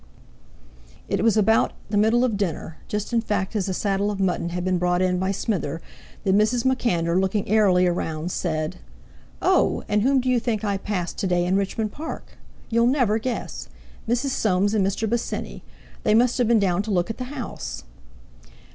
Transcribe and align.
It 1.07 1.23
was 1.23 1.37
about 1.37 1.73
the 1.91 1.95
middle 1.95 2.23
of 2.25 2.35
dinner, 2.35 2.77
just 2.87 3.13
in 3.13 3.21
fact 3.21 3.55
as 3.55 3.67
the 3.67 3.73
saddle 3.75 4.09
of 4.09 4.19
mutton 4.19 4.49
had 4.49 4.65
been 4.65 4.79
brought 4.79 4.99
in 4.99 5.19
by 5.19 5.29
Smither, 5.29 5.79
that 6.23 6.33
Mrs. 6.35 6.65
MacAnder, 6.65 7.21
looking 7.21 7.47
airily 7.47 7.87
round, 7.87 8.31
said: 8.31 8.77
"Oh! 9.43 9.83
and 9.87 10.01
whom 10.01 10.19
do 10.19 10.27
you 10.27 10.39
think 10.39 10.63
I 10.63 10.77
passed 10.79 11.19
to 11.19 11.27
day 11.27 11.45
in 11.45 11.55
Richmond 11.55 11.91
Park? 11.91 12.35
You'll 12.71 12.87
never 12.87 13.19
guess—Mrs. 13.19 14.29
Soames 14.31 14.73
and—Mr. 14.73 15.07
Bosinney. 15.07 15.61
They 16.01 16.15
must 16.15 16.39
have 16.39 16.47
been 16.47 16.57
down 16.57 16.81
to 16.81 16.89
look 16.91 17.11
at 17.11 17.19
the 17.19 17.25
house!" 17.25 17.83